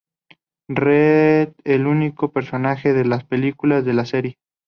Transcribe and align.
Reed 0.67 1.49
es 1.49 1.55
el 1.63 1.85
único 1.85 2.31
personaje 2.31 2.91
de 2.91 3.05
las 3.05 3.23
películas 3.23 3.85
de 3.85 3.93
la 3.93 4.05
serie. 4.07 4.39